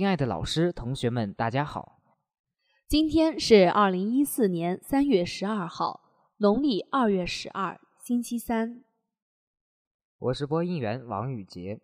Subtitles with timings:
[0.00, 2.00] 亲爱的老师、同学们，大家好。
[2.88, 6.00] 今天是二零一四年三月十二号，
[6.38, 8.82] 农历二月十二，星期三。
[10.18, 11.82] 我是播音员王宇杰，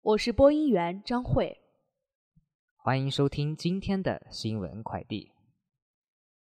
[0.00, 1.60] 我是播音员张慧。
[2.76, 5.32] 欢迎收听今天的新闻快递。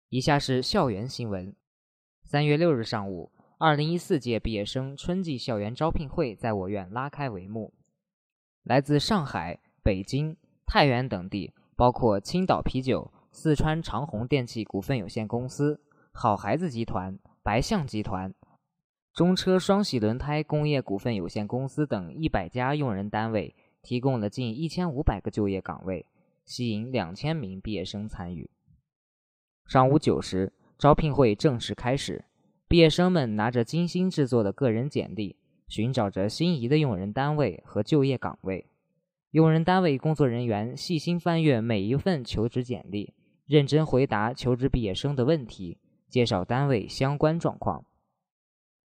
[0.07, 1.53] 以下是校园新闻。
[2.23, 7.73] 三月六日上午，二零一四届毕业生春季校园招聘会在我院拉开帷幕。
[8.63, 10.37] 来自上海、北京、
[10.73, 15.79] 太原等地，包括青岛啤酒、四川长虹电器股份有限公司、
[16.11, 18.33] 好孩子集团、白象集团、
[19.13, 26.07] 中车双喜轮胎工业股份有限公司等一百家用人单位，提供了近一千五百个就业岗位，
[26.43, 28.49] 吸引两千名毕业生参与。
[29.67, 30.53] 上午九时。
[30.79, 32.25] 招聘会正式开始，
[32.67, 35.37] 毕业生们拿着精心制作的个人简历，
[35.67, 38.65] 寻找着心仪的用人单位和就业岗位。
[39.33, 43.15] 用人单位工作人员细心翻阅每一份求职简历，
[43.47, 47.83] 认真回答求职毕业生的问题，介绍单位相关状况。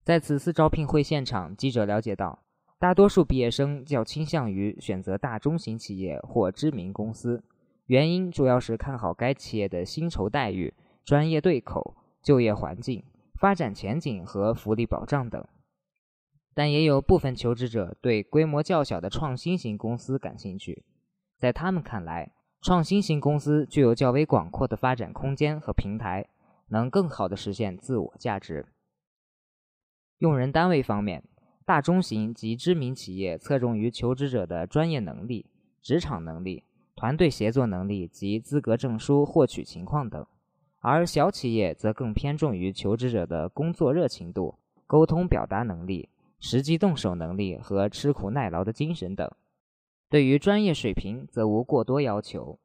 [0.03, 2.43] 在此次招聘会现场，记者了解到，
[2.77, 7.43] 大多数毕业生较倾向于选择大中型企业或知名公司，
[7.87, 10.71] 原因主要是看好该企业的薪酬待遇。
[11.03, 13.03] 专业对口、就业环境、
[13.39, 15.43] 发展前景和福利保障等，
[16.55, 20.83] 但也有部分求职者对规模较小的创新型公司感兴趣。
[21.37, 26.27] 在他们看来，创新型公司具有较为广阔的发展空间和平台，
[26.69, 28.65] 能更好地实现自我价值。
[30.19, 31.23] 用人单位方面，
[31.65, 35.47] 大中型及知名企业侧重于求职者的专业能力、
[35.81, 36.63] 职场能力、
[36.95, 40.25] 团队协作能力及资格证书获取情况等。
[40.79, 46.09] 而小企业则更偏重于求职者的工作热情度、沟通表达能力、
[46.47, 49.27] 实际动手能力和吃苦耐劳的精神等。
[50.11, 52.59] 对于专业水平，则无过多要求。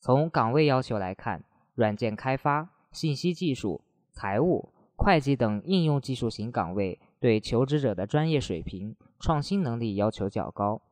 [0.00, 1.42] 从岗位要求来看，
[1.74, 3.80] 软件开发、信息技术、
[4.12, 10.82] 财务、会计等应用技术型岗位对求职者的专业水平、创新能力要求较高，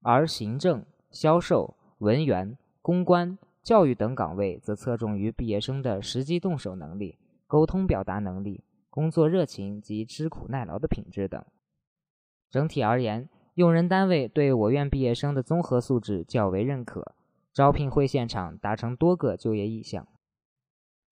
[0.00, 3.36] 而行政、销售、文员、公关。
[3.64, 11.42] 教育等岗位则侧重于毕业生的实际动手能力、沟通表达能力、工作热情及吃苦耐劳的品质等。
[12.50, 17.14] 整体而言，用人单位对我院毕业生的综合素质较为认可。
[17.54, 20.06] 招聘会现场达成多个就业意向。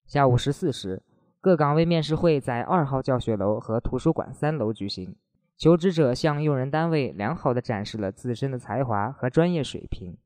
[0.05, 1.03] 下午十四时，
[1.41, 5.17] 各岗位面试会在二号教学楼和图书馆三楼举行。
[5.57, 10.19] 求职者向用人单位良好的展示了自身的才华和专业水平。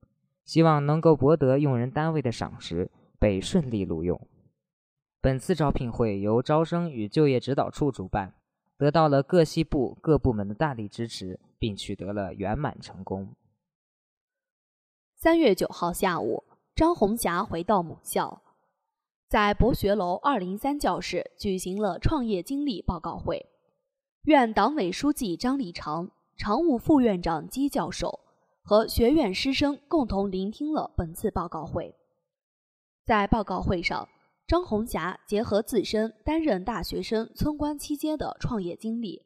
[0.45, 2.91] 希望能够博得用人单位的赏识，
[3.21, 4.21] 被顺利录用。
[5.25, 8.35] 本次招聘会由招生与就业指导处主办，
[8.77, 13.35] 得到了各系部各部门的大力支持，并取得了圆满成功。
[15.15, 18.43] 三月九号下午，张红霞回到母校，
[19.27, 23.47] 在博学楼二零三教室举行了创业经历报告会。
[24.25, 28.21] 院党委书记张立长、常务副院长姬教授。
[28.62, 31.95] 和学院师生共同聆听了本次报告会。
[33.06, 34.06] 在报告会上，
[34.47, 39.25] 张红霞结合自身担任大学生村官期间的创业经历，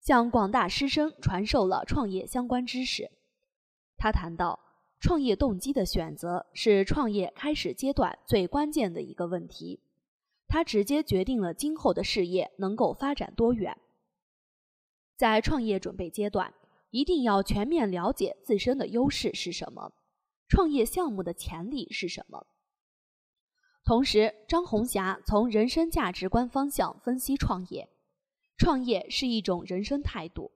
[0.00, 3.10] 向广大师生传授了创业相关知识。
[3.96, 4.58] 他谈到，
[5.00, 9.80] 创业动机的选择是创业开始阶段最关键的一个问题，
[10.46, 13.76] 它直接决定了今后的事业能够发展多远。
[15.16, 16.52] 在创业准备阶段。
[16.90, 19.90] 一定要全面了解自身的优势是什么，
[20.46, 22.46] 创业项目的潜力是什么。
[23.84, 27.88] 同时，张红霞从人生价值观方向分析创业，
[28.56, 30.50] 创业是一种人生态度，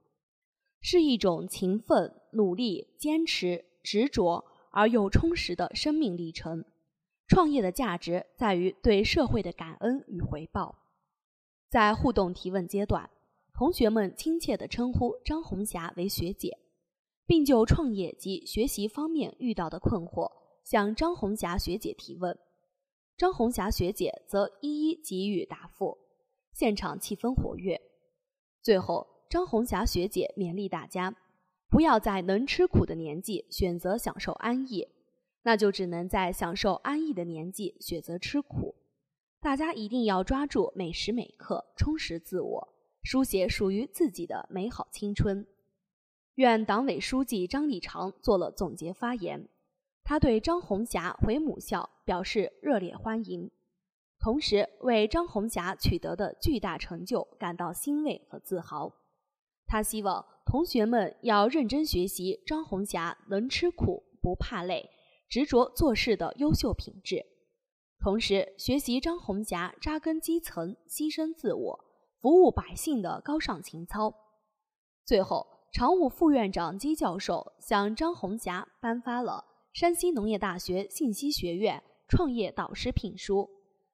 [0.80, 6.64] 是一种勤奋、努力、坚持、执着而又充实的生命历程。
[7.26, 10.78] 创业的价值在于对社会的感恩与回报。
[11.68, 13.10] 在互动提问阶段。
[13.52, 16.58] 同学们亲切地称呼张红霞为学姐，
[17.26, 20.30] 并就创业及学习方面遇到的困惑
[20.62, 22.38] 向张红霞学姐提问，
[23.18, 25.98] 张红霞学姐则一一给予答复。
[26.52, 27.80] 现场气氛活跃。
[28.62, 31.12] 最后，张红霞学姐勉励大家，
[31.68, 34.86] 不要在能吃苦的年纪选择享受安逸，
[35.42, 38.76] 那就只能在享受安逸的年纪选择吃苦。
[39.40, 42.68] 大家一定要抓住每时每刻，充实自我。
[43.02, 45.44] 书写属于自己的美好青春。
[46.36, 49.48] 院党委书记张立长做了总结发言，
[50.04, 53.50] 他对张红霞回母校表示热烈欢迎，
[54.18, 58.90] 同时为张红霞取得的巨大成就感到欣慰和自豪。
[59.66, 64.88] 他希望同学们要认真学习张红霞能吃苦不怕累，
[65.28, 67.26] 执着做事的优秀品质，
[68.00, 71.84] 同时学习张红霞扎根基层、牺牲自我、
[72.22, 74.14] 服务百姓的高尚情操。
[75.04, 79.44] 最后，常务副院长姬教授向张红霞颁发了
[79.74, 83.48] 山西农业大学信息学院创业导师聘书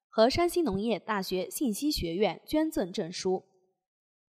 [0.09, 3.45] 和山西农业大学信息学院捐赠证书。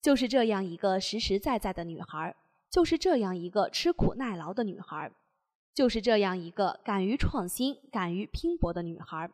[0.01, 2.35] 就是这样一个实实在在的女孩，
[2.69, 5.11] 就是这样一个吃苦耐劳的女孩。
[5.73, 9.29] 就是这样一个敢于创新、敢于拼搏的女孩，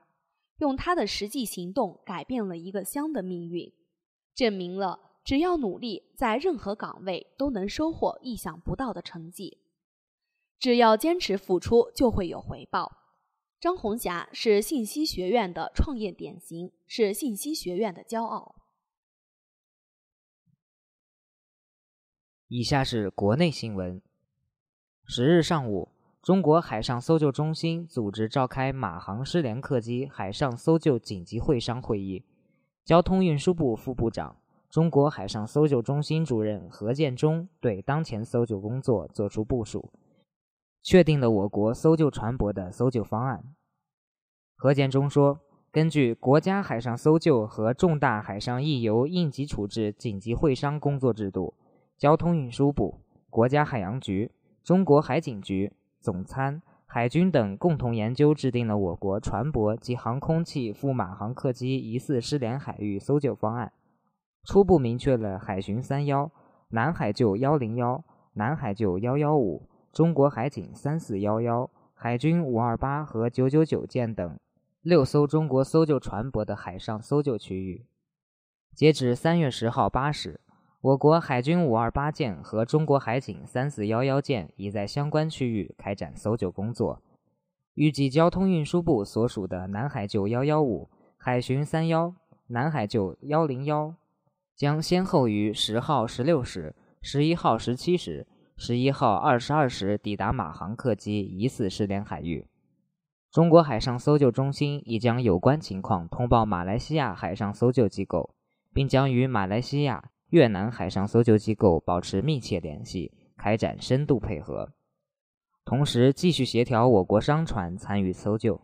[0.57, 3.71] 用她的实际行动改变了一个乡的命运，
[4.33, 9.59] 证明了只要努力，在任何岗位都能收获意想不到的成绩。
[10.57, 12.91] 只要坚持付出，就会有回报。
[13.61, 18.55] 张红霞是信息学院的创业典型，是信息学院的骄傲。
[22.47, 24.01] 以下是国内新闻。
[25.05, 25.89] 十日上午。
[26.23, 32.23] 中国海上搜救中心组织召开马航失联客机海上搜救紧急会商会议，
[32.85, 34.37] 交通运输部副部长、
[34.69, 39.91] 中国海上搜救中心主任何建中对当前搜救工作作出部署，
[40.81, 43.43] 确定了我国搜救船舶的搜救方案。
[44.55, 45.39] 何建中说
[45.71, 51.53] ：“根据国家海上搜救和重大海上溢油应急处置紧急会商工作制度，
[51.97, 52.99] 交通运输部、
[53.29, 54.31] 国家海洋局、
[54.63, 63.71] 中国海警局。”总参、海军等共同研究制定了我国船舶及航空器赴马航客机疑似失联海域搜救方案，
[64.43, 66.31] 初步明确了海巡三幺、
[66.69, 74.39] 南海救幺零幺、南海救幺幺五、中国海警三四幺幺、海军五二八和九九九舰等
[74.81, 77.85] 六艘中国搜救船舶的海上搜救区域。
[78.73, 80.41] 截止三月十号八时。
[80.81, 86.99] 我国海军五二八舰和中国海警三四幺幺舰已在相关区域开展搜救工作。
[87.75, 92.15] 预计交通运输部所属的南海救幺幺五、海巡三幺、
[92.47, 93.93] 南海救幺零幺
[94.55, 98.25] 将先后于十号十六时、十一号十七时、
[98.63, 102.45] 十一号二十二时抵达马航客机疑似失联海域。
[103.31, 108.35] 中国海上搜救中心已将有关情况通报马来西亚海上搜救机构，
[108.71, 110.11] 并将与马来西亚。
[110.29, 114.71] 越南海上搜救机构保持密切联系，开展深度配合，
[115.65, 118.61] 同时继续协调我国商船参与搜救。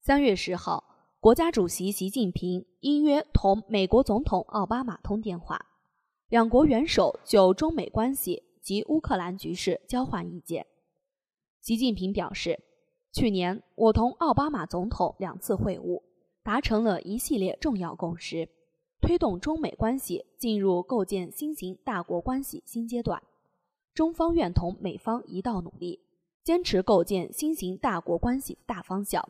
[0.00, 0.82] 三月十号，
[1.20, 5.66] 国家主席习近平应约同美国总统奥巴马通电话，
[6.30, 10.66] 两国元首就中美关系及乌克兰局势交换意见。
[11.62, 12.60] 习近平表示，
[13.14, 16.02] 去年我同奥巴马总统两次会晤，
[16.42, 18.46] 达成了一系列重要共识。
[19.00, 23.22] 推动中美关系进入构建新型大国关系新阶段，
[23.94, 26.02] 中方愿同美方一道努力，
[26.44, 29.26] 坚持构建新型大国关系大方向，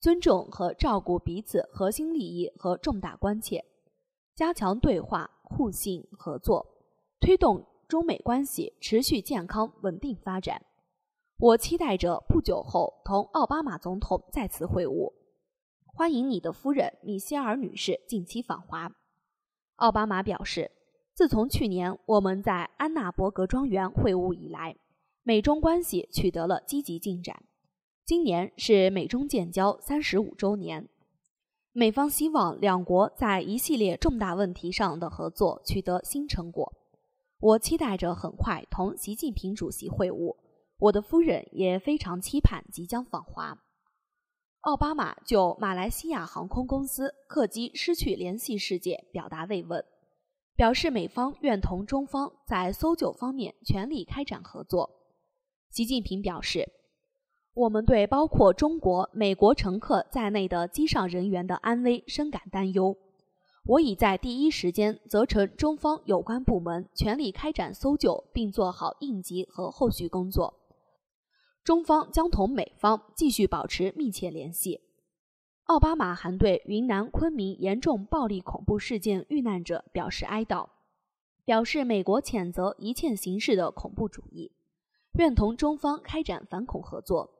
[0.00, 3.64] 尊重和照顾彼此核心利益和重大关切，
[4.34, 6.66] 加强对话、互信、合作，
[7.20, 10.60] 推动中美关系持续健康稳定发展。
[11.38, 15.12] 我期待着不久后同奥巴马总统再次会晤。
[15.84, 18.90] 欢迎你的夫人米歇尔女士近期访华。
[19.76, 20.72] 奥巴马表示，
[21.14, 24.76] 自从去年我们在安娜伯格庄园会晤以来，
[25.22, 27.44] 美中关系取得了积极进展。
[28.04, 30.88] 今年是美中建交三十五周年，
[31.72, 36.72] 美方希望两国在一系列重大问题上的合作取得新成果。
[37.46, 40.36] 我期待着很快同习近平主席会晤，
[40.78, 43.56] 我的夫人也非常期盼即将访华。
[44.62, 49.84] 奥巴马就马来西亚航空公司客机失去联系事件表达慰问，
[50.56, 54.90] 表示美方愿同中方在搜救方面全力开展合作。
[55.70, 56.68] 习近平表示，
[57.54, 62.96] 我们对包括中国、美国乘客在内的机上人员的安危深感担忧。
[63.68, 70.54] 我已在第一时间责成中方有关部门全力开展搜救，并做好应急和后续工作。
[71.64, 74.82] 中方将同美方继续保持密切联系。
[75.64, 80.68] 奥巴马还对云南昆明严重暴力恐怖事件遇难者表示哀悼，
[81.44, 84.52] 表示美国谴责一切形式的恐怖主义，
[85.18, 87.32] 愿同中方开展反恐合作。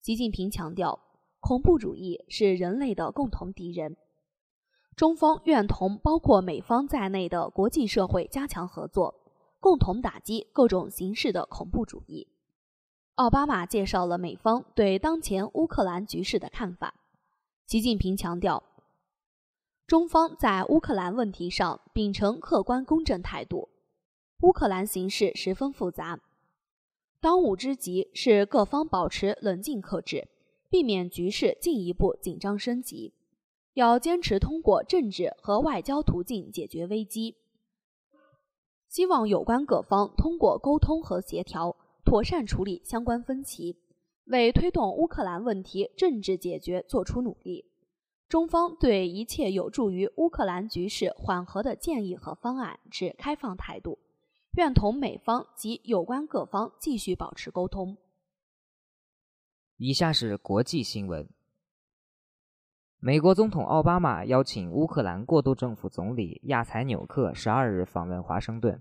[0.00, 0.98] 习近平强调，
[1.40, 3.98] 恐怖主义是人类的共同敌人，
[4.94, 9.14] 中方愿同包括美方在内的国际社会加强合作，
[9.58, 12.28] 共同打击各种形式的恐怖主义。
[13.14, 16.94] 奥巴马介绍了美方对当前乌克兰局势的看法。
[17.66, 18.62] 习近平强调，
[19.86, 23.70] 中方在乌克兰问题上秉承客观公正态度。
[24.40, 26.20] 乌克兰形势十分复杂，
[27.20, 30.28] 当务之急是各方保持冷静克制，
[30.68, 33.14] 避免局势进一步紧张升级。
[33.74, 37.36] 要坚持通过政治和外交途径解决危机。
[38.88, 43.78] 希望有关各方通过沟通和协调，妥善处理相关分歧，
[44.26, 47.64] 为推动乌克兰问题政治解决做出努力。
[48.28, 53.98] 中方对一切有助于乌克兰局势缓和的建议和方案持开放态度。
[54.52, 57.96] 愿同美方及有关各方继续保持沟通。
[59.78, 61.26] 以下是国际新闻：
[63.04, 68.80] 美国总统奥巴马邀请乌克兰过渡政府总理亚采纽克十二日访问华盛顿。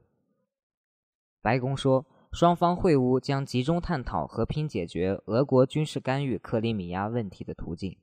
[1.41, 7.97] 白宫说，双方会晤将集中探讨和平解决俄国军事干预克里米亚问题的途径。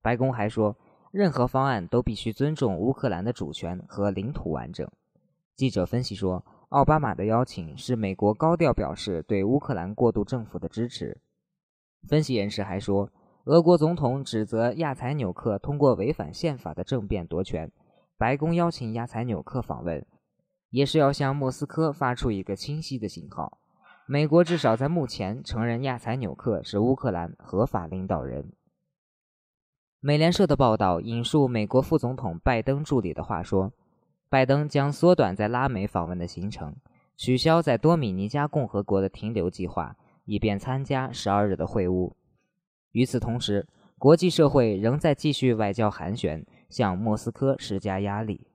[0.00, 0.76] 白宫还说，
[1.10, 4.88] 任何方案都必须尊重乌克兰的主权和领土完整。
[5.56, 6.44] 记者分析说。
[6.68, 11.20] 奥巴马的邀请是美国高调表示对乌克兰过渡政府的支持。
[12.08, 13.10] 分析人士还说，
[13.44, 17.70] 俄国总统指责亚采纽克通过违反宪法的政变夺权。
[18.16, 20.06] 白宫邀请亚采纽克访问，
[20.70, 23.58] 也是要向莫斯科发出一个清晰的信号：
[24.06, 28.52] 美国至少在目前承认亚采纽克是乌克兰合法领导人。
[29.98, 33.72] 美联社的报道引述美国副总统拜登助理的话说。
[34.28, 36.74] 拜登将缩短在拉美访问的行程，
[37.18, 39.94] 取消在多米尼加共和国的停留计划，
[40.24, 42.14] 以便参加十二日的会晤。
[42.92, 43.66] 与此同时，
[43.98, 48.46] 国际社会仍在继续外交寒暄，向莫斯科施加压力。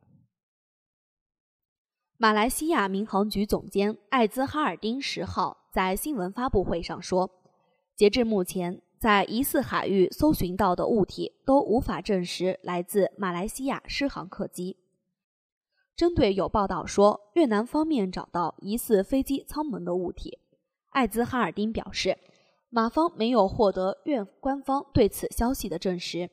[2.18, 7.30] 马来西亚民航局总监艾兹哈尔丁十号在新闻发布会上说，
[7.96, 14.78] 截至目前，在疑似海域搜寻到的物体都无法证实来自马来西亚失航客机。
[15.96, 20.40] 针对有报道说越南方面找到疑似飞机舱门的物体，
[20.90, 22.18] 艾兹哈尔丁表示，
[22.70, 26.30] 马方没有获得越官方对此消息的证实。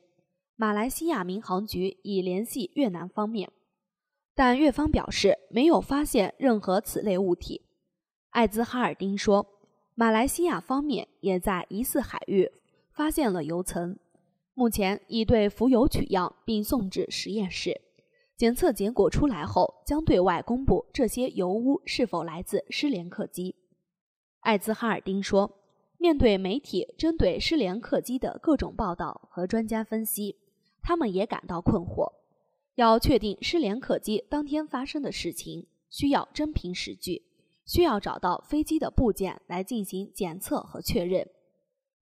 [0.57, 3.51] 马来西亚民航局已联系越南方面，
[4.33, 7.61] 但越方表示没有发现任何此类物体。
[8.31, 9.45] 艾兹哈尔丁说，
[9.95, 12.51] 马来西亚方面也在疑似海域
[12.93, 13.97] 发现了油层，
[14.53, 17.81] 目前已对浮油取样并送至实验室。
[18.37, 23.55] 检测结果出来后，将对外公布这些油污是否来自失联客机。
[24.41, 25.49] 艾兹哈尔丁说
[25.97, 30.37] ：“面对媒体针对失联客机的各种报道和专家分析，
[30.81, 32.11] 他们也感到困惑。
[32.75, 37.23] 要确定失联客机当天发生的事情，需要真凭实据，
[37.65, 41.27] 需要找到飞机的部件来进行检测和确认。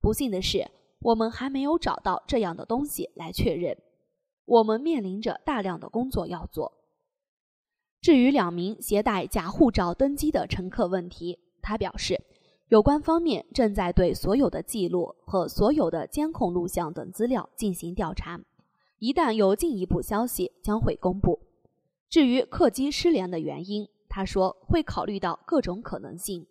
[0.00, 0.70] 不幸的是，
[1.00, 3.76] 我们还没有找到这样的东西来确认。”
[4.46, 6.72] 我们面临着大量的工作要做。
[8.00, 12.20] 至于两名携带假护照登机的乘客问题，他表示，
[12.70, 18.40] 有关方面正在对所有的记录和所有的监控录像等资料进行调查，
[19.00, 21.40] 一旦有进一步消息将会公布。
[22.08, 26.46] 至于客机失联的原因，他说会考虑到各种可能性。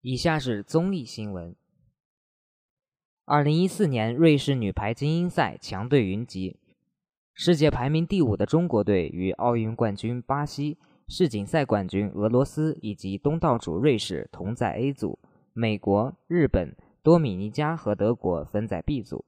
[0.00, 1.54] 以下是综艺新闻。
[3.26, 6.58] 二零一四年瑞士女排精英赛强队云集，
[7.34, 10.78] 世界排名第五的中国队与奥运冠军巴西、
[11.10, 15.18] 世锦赛冠军俄罗斯以及东道主瑞士同在 A 组，
[15.54, 19.24] 美国、日本、多米尼加和德国分在 B 组。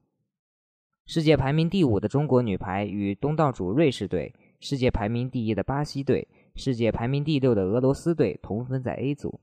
[1.07, 9.39] 世界排名第五的中国女排与东道主瑞士队、世界排名第一的巴西队、世界排名第六的俄罗斯队同分在 A 组。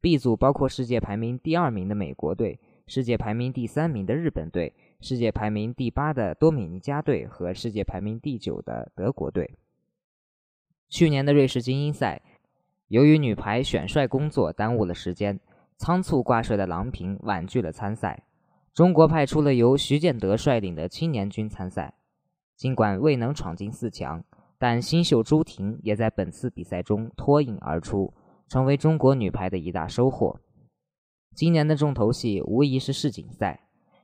[0.00, 2.60] B 组包括世界排名第二名的美国队。
[2.86, 9.50] 世界排名第三名的日本队、世界排名第八的多米尼加队和世界排名第九的德国队。
[10.92, 12.20] 去年的瑞士精英赛，
[12.88, 15.40] 由于女排选帅工作耽误了时间，
[15.78, 18.24] 仓促挂帅的郎平婉拒了参赛。
[18.74, 21.94] 中国派出了由徐建德率领的青年军参赛，
[22.56, 24.22] 尽管未能闯进四强，
[24.58, 28.12] 但新秀朱婷也在本次比赛中脱颖而出，
[28.46, 30.38] 成为中国女排的一大收获。
[31.34, 33.60] 今年的重头戏无疑是世锦赛。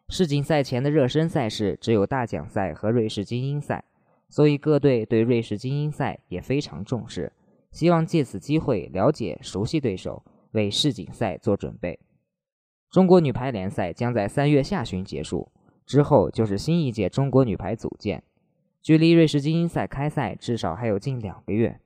[0.08, 3.84] 世锦赛前的热身赛事只有大奖赛和瑞士精英赛，
[4.28, 7.32] 所以各队对瑞士精英赛也非常重视，
[7.72, 11.98] 希望借此机会了解、熟悉对手，为世锦赛做准备。
[12.90, 15.50] 中国女排联赛将在三月下旬结束，
[15.84, 18.22] 之后就是新一届中国女排组建，
[18.82, 21.80] 距离瑞士精英赛开赛至少还有近两个月。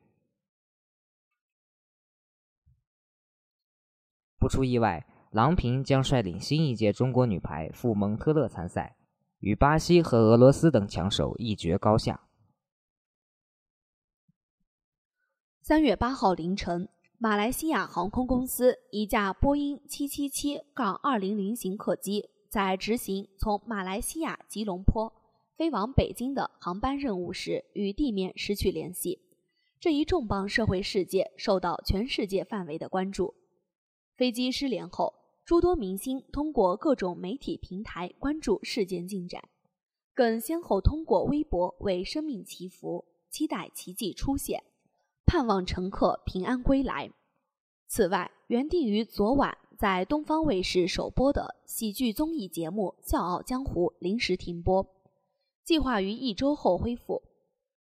[4.39, 5.07] 不出意外。
[5.33, 8.97] 郎平将率领新一届中国女排赴蒙特勒参赛，
[9.39, 12.21] 与巴西和俄罗斯等强手一决高下。
[15.65, 16.89] 三月八号凌晨，
[17.19, 25.13] 马来西亚航空公司一架波音七七七杠二零零型客机在执行从马来西亚吉隆坡
[25.57, 29.21] 飞往北京的航班任务时，与地面失去联系。
[29.79, 33.33] 这一重磅社会事件受到全世界范围的关注。
[34.17, 35.15] 飞机失联后，
[35.45, 39.49] 诸多明星通过各种媒体平台关注事件进展，
[40.13, 44.65] 更先后通过微博为生命祈福，期待奇迹出现。
[45.25, 47.11] 盼望乘客平安归来。
[47.89, 54.87] 此外，原定于昨晚在东方卫视首播的喜剧综艺节目《笑傲江湖》临时停播，
[55.65, 57.23] 计划于一周后恢复。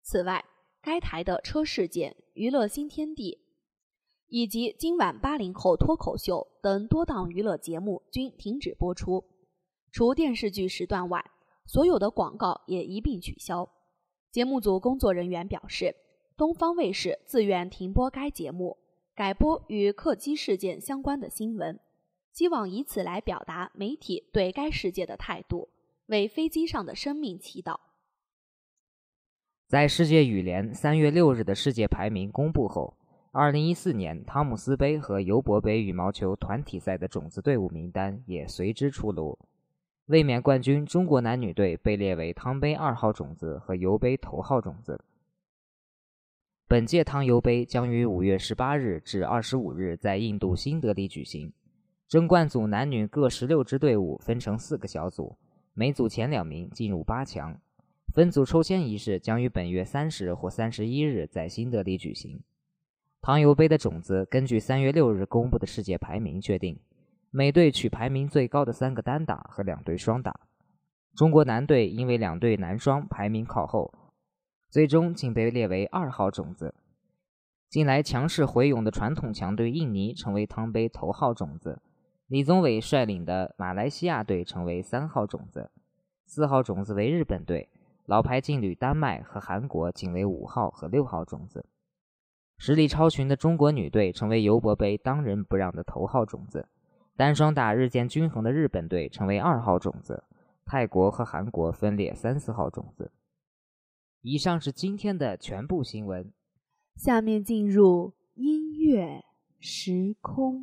[0.02, 0.44] 此外，
[0.80, 3.38] 该台的车事件、娱乐新天地
[4.28, 9.24] 以及今晚八零后脱口秀等多档娱乐节目均停止播出，
[9.92, 11.22] 除电视剧时段外，
[11.66, 13.68] 所有的广告也一并取消。
[14.30, 15.94] 节目组工作人员表示。
[16.40, 18.78] 东方卫视自愿停播该节目，
[19.14, 21.78] 改播与客机事件相关的新闻，
[22.32, 25.68] 希望以此来表达媒体对该事件的态度，
[26.06, 27.78] 为飞机上的生命祈祷。
[29.68, 32.96] 在世界羽联三月六日的世界排名公布后，
[33.32, 39.38] 二零一四年汤姆斯杯和尤伯杯羽毛球团体赛的种子队伍名单也随之出炉。
[40.06, 44.98] 卫冕冠军中国男女队被列为汤杯二号种子和尤杯头号种子。
[46.70, 51.52] 本届汤尤杯将于五月十八日至二十五日在印度新德里举行。
[52.06, 55.36] 争冠组男女各十六支队伍分成四个小组，
[55.74, 57.58] 每组前两名进入八强。
[58.14, 62.40] 分组抽签仪式将于本月三十或三十一日在新德里举行。
[63.20, 66.78] 汤尤杯的种子根据三月六日公布的世界排名确定，
[67.32, 70.38] 每队取排名最高的三个单打和两队双打。
[71.16, 73.92] 中国男队因为两队男双排名靠后。
[74.70, 76.72] 最终竟被列为二号种子。
[77.68, 81.82] 近来强势回勇的传统强队印尼成为汤杯头号种子，
[82.28, 85.72] 李宗伟率领的马来西亚队成为三号种子，
[86.24, 87.68] 四号种子为日本队，
[88.06, 91.66] 老牌劲旅丹麦和韩国仅为五号和六号种子。
[92.56, 96.68] 实力超群的中国女队成为尤伯杯当仁不让的头号种子，
[97.16, 100.22] 单双打日渐均衡的日本队成为二号种子，
[100.64, 103.10] 泰国和韩国分列三四号种子。
[104.22, 106.30] 以上是今天的全部新闻，
[106.94, 109.24] 下面进入音乐
[109.60, 110.62] 时空。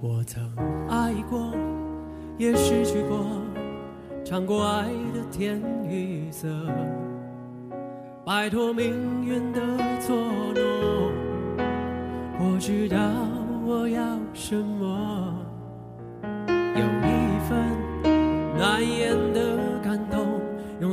[0.00, 0.48] 我曾
[0.88, 1.52] 爱过，
[2.38, 3.26] 也失去过，
[4.24, 5.60] 尝过爱的甜
[5.90, 6.48] 与涩，
[8.24, 9.60] 摆脱命运的
[10.00, 10.16] 捉
[10.54, 11.12] 弄。
[12.38, 12.96] 我知道
[13.66, 15.43] 我要什么。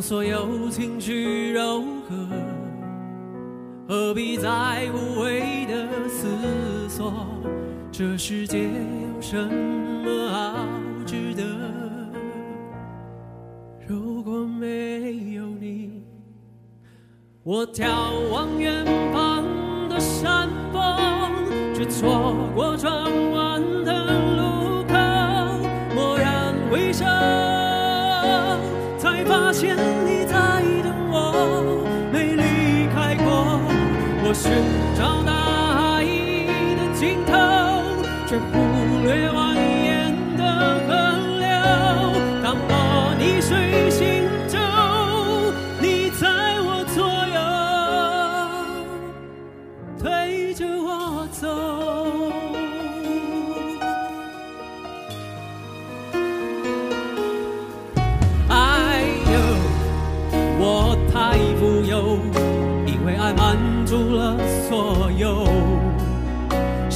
[0.02, 2.28] 所有情绪柔和，
[3.88, 6.28] 何必再无谓的思
[6.90, 7.14] 索？
[7.92, 10.66] 这世界有什么好
[11.06, 11.44] 值得？
[13.88, 16.02] 如果没有你，
[17.44, 17.88] 我眺
[18.32, 18.84] 望远
[19.14, 19.44] 方
[19.88, 20.82] 的山峰，
[21.76, 22.92] 却错过转
[23.34, 24.04] 弯的
[24.36, 24.96] 路口，
[25.96, 26.56] 蓦然。
[26.72, 27.04] 回首，
[28.98, 29.76] 才发现
[34.32, 34.50] 我寻
[34.96, 35.34] 找大
[35.76, 37.36] 海的尽头，
[38.30, 39.28] 却忽略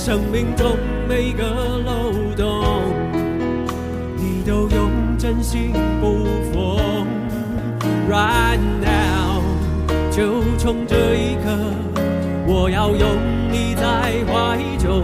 [0.06, 0.78] 生命中
[1.10, 1.44] 每个
[1.84, 2.94] 漏洞，
[4.16, 7.08] 你都用真心补缝。
[8.08, 9.42] Right now，
[10.12, 11.58] 就从这一刻，
[12.46, 13.10] 我要拥
[13.50, 15.02] 你在怀中，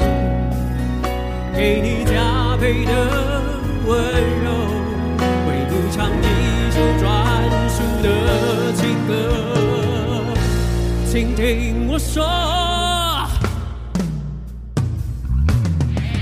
[1.55, 2.93] 给你加倍的
[3.87, 3.97] 温
[4.43, 4.51] 柔，
[5.47, 9.11] 为你唱一首专属的情歌。
[11.07, 12.23] 请听我说，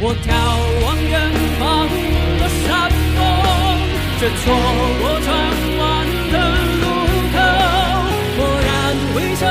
[0.09, 0.27] 我眺
[0.81, 1.13] 望远
[1.59, 1.85] 方
[2.39, 2.67] 的山
[3.13, 3.21] 峰，
[4.17, 4.41] 却错
[4.99, 5.29] 过转
[5.77, 5.81] 弯
[6.31, 6.35] 的
[6.81, 6.83] 路
[7.29, 7.37] 口。
[8.39, 8.67] 蓦然
[9.13, 9.45] 回首，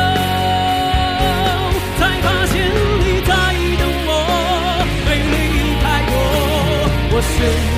[1.97, 2.53] 才发现
[2.99, 3.31] 你在
[3.79, 4.11] 等我，
[5.07, 5.33] 没离
[5.81, 6.12] 开过。
[7.12, 7.77] 我是。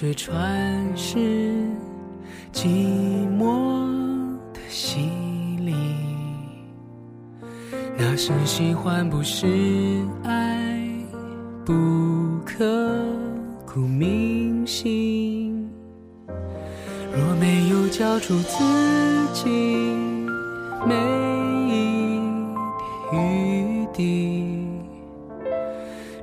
[0.00, 1.18] 水传是
[2.52, 2.68] 寂
[3.36, 3.84] 寞
[4.52, 5.00] 的洗
[5.58, 5.74] 礼
[7.96, 10.88] 那是喜欢不是爱
[11.64, 11.74] 不
[12.46, 13.04] 刻
[13.66, 15.68] 骨铭心。
[17.12, 18.56] 若没有交出自
[19.32, 19.50] 己
[20.86, 20.94] 每
[21.66, 22.20] 一
[23.10, 24.68] 点余地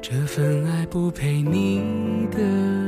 [0.01, 1.81] 这份爱不配你
[2.31, 2.84] 的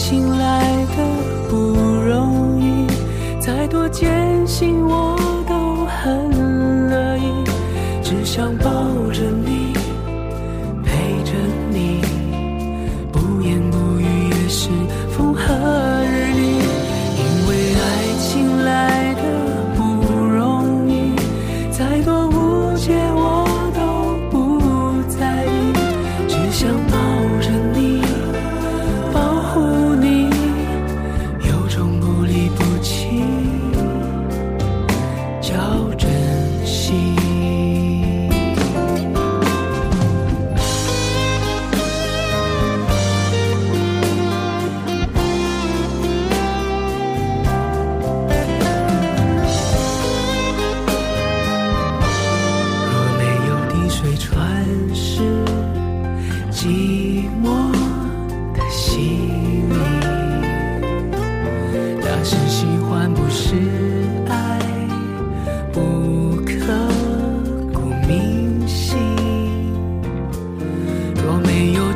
[0.00, 0.60] 醒来
[0.96, 2.86] 的不容易
[3.38, 4.08] 再多艰
[4.46, 5.14] 辛我
[5.46, 7.44] 都很乐意
[8.02, 8.79] 只想抱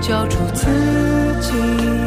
[0.06, 0.66] 交出自
[1.40, 2.03] 己。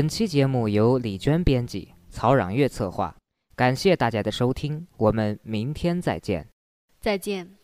[0.00, 3.14] 本期节目由李娟编辑，曹冉月策划，
[3.54, 6.48] 感谢大家的收听，我们明天再见。
[7.02, 7.59] 再见。